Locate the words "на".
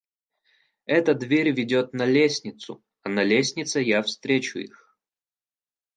1.93-2.05, 3.09-3.23